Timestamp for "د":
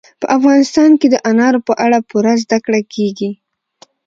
1.09-1.15